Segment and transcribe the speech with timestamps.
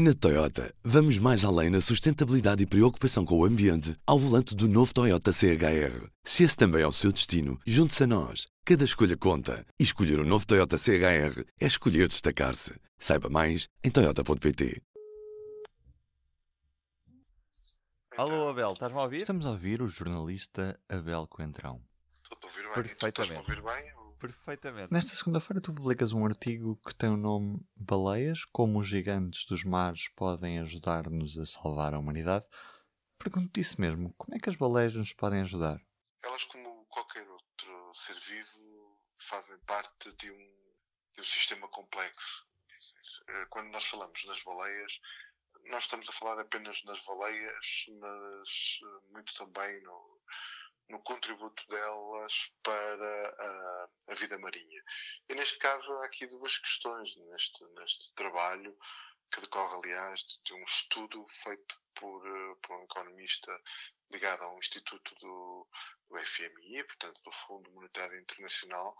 [0.00, 4.68] Na Toyota, vamos mais além na sustentabilidade e preocupação com o ambiente ao volante do
[4.68, 6.08] novo Toyota CHR.
[6.22, 8.46] Se esse também é o seu destino, junte-se a nós.
[8.64, 9.66] Cada escolha conta.
[9.76, 12.74] E escolher o um novo Toyota CHR é escolher destacar-se.
[12.96, 14.80] Saiba mais em Toyota.pt.
[18.16, 19.16] Alô, Abel, estás-me a ouvir?
[19.16, 21.82] Estamos a ouvir o jornalista Abel Coentrão.
[22.12, 22.72] Estou a ouvir bem.
[22.72, 23.14] Perfeitamente.
[23.14, 24.07] Tu estás a ouvir bem?
[24.18, 24.92] Perfeitamente.
[24.92, 29.62] Nesta segunda-feira tu publicas um artigo que tem o nome Baleias, como os gigantes dos
[29.62, 32.46] mares podem ajudar-nos a salvar a humanidade.
[33.16, 35.80] Pergunto-te isso mesmo, como é que as baleias nos podem ajudar?
[36.22, 40.74] Elas, como qualquer outro ser vivo, fazem parte de um,
[41.14, 42.46] de um sistema complexo.
[43.28, 45.00] Eh, quando nós falamos nas baleias,
[45.66, 50.20] nós estamos a falar apenas nas baleias, mas eh, muito também no,
[50.88, 54.82] no contributo delas para a, a, vida marinha.
[55.28, 58.76] E neste caso há aqui duas questões neste, neste trabalho,
[59.30, 63.62] que decorre, aliás, de um estudo feito por, eh, por um economista
[64.10, 65.68] ligado ao Instituto do,
[66.08, 68.96] do FMI, portanto, do Fundo Monetário Internacional,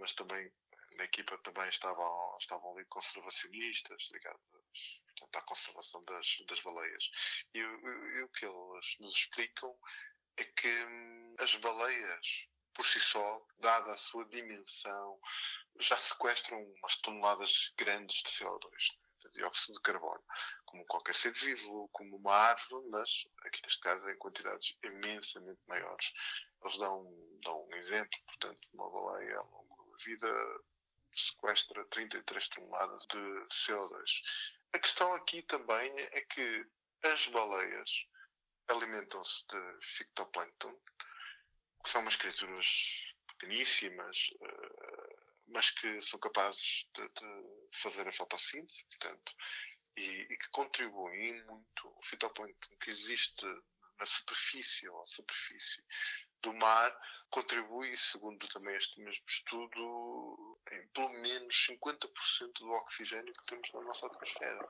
[0.00, 0.52] mas também
[0.96, 4.40] na equipa também estavam, estavam ali conservacionistas ligados
[5.06, 7.10] portanto, à conservação das, das baleias.
[7.54, 9.76] E, e, e o que eles nos explicam
[10.36, 15.18] é que hum, as baleias, por si só, dada a sua dimensão,
[15.78, 18.70] já sequestram umas toneladas grandes de CO2,
[19.20, 20.24] de dióxido de carbono,
[20.64, 23.10] como qualquer ser vivo, como uma árvore, mas
[23.44, 26.12] aqui neste caso em quantidades imensamente maiores.
[26.64, 27.04] Eles dão,
[27.42, 30.62] dão um exemplo, portanto, uma baleia ao longo da vida
[31.16, 34.22] sequestra 33 toneladas de CO2.
[34.72, 36.66] A questão aqui também é que
[37.04, 38.06] as baleias
[38.68, 40.74] alimentam-se de fitoplâncton,
[41.82, 48.84] que são umas criaturas pequeníssimas, uh, mas que são capazes de, de, fazer a fotossíntese,
[48.84, 49.32] portanto,
[49.96, 51.88] e, e, que contribuem muito.
[51.88, 53.46] O fitoplâncton que existe
[53.98, 55.84] na superfície ou à superfície
[56.42, 63.46] do mar contribui, segundo também este mesmo estudo, em pelo menos 50% do oxigênio que
[63.46, 64.68] temos na nossa atmosfera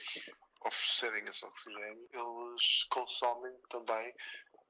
[0.00, 4.14] nos oferecerem esse oxigênio, eles consomem também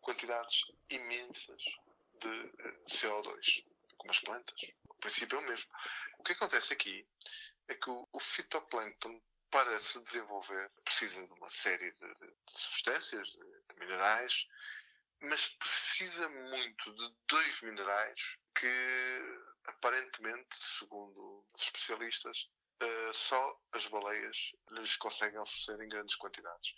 [0.01, 1.63] quantidades imensas
[2.21, 2.53] de
[2.89, 3.65] CO2,
[3.97, 4.71] como as plantas.
[4.89, 5.71] O princípio é o mesmo.
[6.19, 7.07] O que acontece aqui
[7.69, 9.21] é que o, fitoplâncton,
[9.51, 14.47] para se desenvolver, precisa de uma série de, de, de substâncias, de, de minerais,
[15.23, 22.49] mas precisa muito de dois minerais que, aparentemente, segundo os especialistas,
[22.83, 26.75] uh, só as baleias lhes conseguem oferecer em grandes quantidades.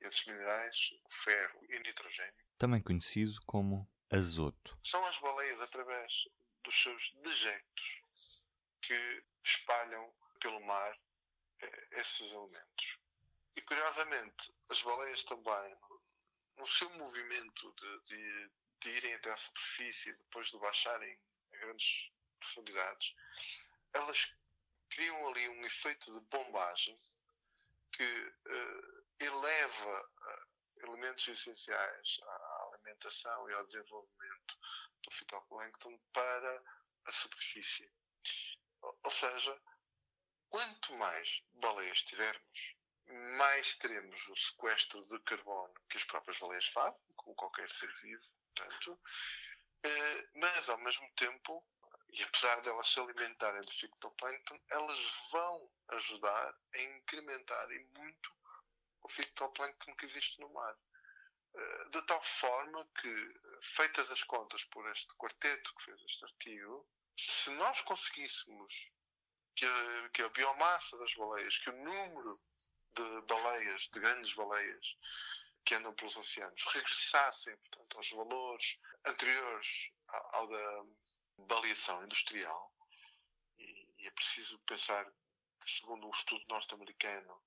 [0.00, 0.76] Esses minerais,
[1.10, 6.28] ferro e nitrogênio, também conhecido como azoto, são as baleias através
[6.64, 8.48] dos seus dejectos
[8.80, 12.98] que espalham pelo mar uh, esses elementos.
[13.56, 15.76] E curiosamente, as baleias também,
[16.56, 21.18] no seu movimento de, de, de irem até à superfície e depois de baixarem
[21.52, 22.10] a grandes
[22.40, 23.14] profundidades,
[23.92, 24.34] elas
[24.94, 26.94] criam ali um efeito de bombagem
[27.94, 34.58] que uh, eleva uh, elementos essenciais à alimentação e ao desenvolvimento
[35.02, 36.62] do fitoplâncton para
[37.06, 37.90] a superfície.
[38.82, 39.60] Ou seja,
[40.48, 42.76] quanto mais baleias tivermos,
[43.38, 48.24] mais teremos o sequestro de carbono que as próprias baleias fazem, como qualquer ser vivo,
[48.54, 51.66] portanto, uh, mas ao mesmo tempo
[52.12, 58.30] e apesar de elas se alimentarem de fitoplâncton, elas vão ajudar a incrementar e muito
[59.02, 60.76] o fitoplâncton que existe no mar.
[61.54, 63.26] Eh, de tal forma que,
[63.62, 66.86] feitas as contas por este quarteto que fez este artigo,
[67.16, 68.90] se nós conseguíssemos
[69.54, 72.34] que a, que a biomassa das baleias, que o número
[72.94, 74.96] de baleias, de grandes baleias,
[75.64, 80.82] que andam pelos oceanos regressassem portanto, aos valores anteriores ao, ao da
[81.38, 82.72] baleação industrial,
[83.58, 85.04] e, e, é preciso pensar
[85.60, 87.40] que, segundo um estudo norte-americano,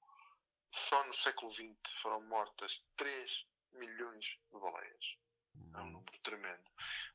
[0.69, 5.17] só no século XX foram mortas 3 milhões de baleias.
[5.73, 6.71] É um número tremendo.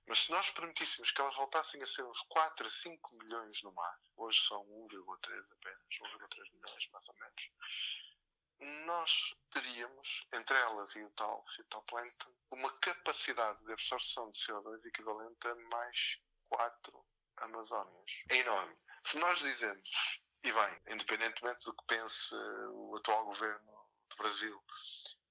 [0.06, 3.73] Mas se nós permitíssemos que elas voltassem a ser uns 4 a 5 milhões no
[3.73, 7.50] mar, hoje são 1,3 apenas, 1,3 milhões mais ou menos,
[8.85, 15.49] nós teríamos, entre elas e o tal fitoplâncton, uma capacidade de absorção de CO2 equivalente
[15.49, 17.05] a mais quatro
[17.39, 18.23] Amazónias.
[18.29, 18.77] É enorme.
[19.03, 24.62] Se nós dizemos, e bem, independentemente do que pense o atual governo do Brasil,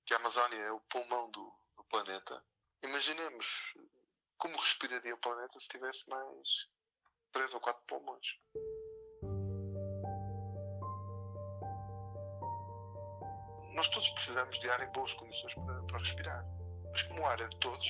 [0.05, 2.43] que a Amazónia é o pulmão do, do planeta,
[2.81, 3.75] imaginemos
[4.37, 6.67] como respiraria o planeta se tivesse mais
[7.31, 8.39] três ou quatro pulmões.
[13.79, 16.45] Nós todos precisamos de ar em boas condições para, para respirar.
[16.91, 17.87] Mas como o ar é de todos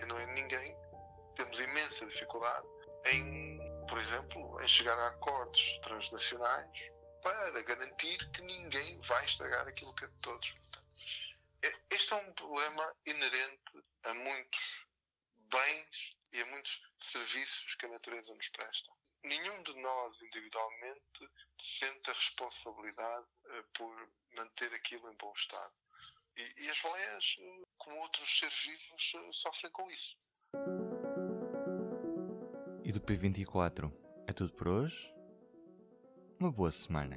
[0.00, 0.74] e não é de ninguém,
[1.34, 2.66] temos imensa dificuldade
[3.12, 6.70] em, por exemplo, em chegar a acordos transnacionais
[7.22, 10.54] para garantir que ninguém vai estragar aquilo que é de todos.
[11.62, 14.75] É, este é um problema inerente a muitos
[15.50, 18.90] bens e a muitos serviços que a natureza nos presta.
[19.24, 25.74] Nenhum de nós individualmente sente a responsabilidade uh, por manter aquilo em bom estado.
[26.36, 27.36] E, e as baleias,
[27.78, 30.16] como outros seres vivos, uh, sofrem com isso.
[32.84, 33.92] E do P24
[34.28, 35.12] é tudo por hoje?
[36.38, 37.16] Uma boa semana.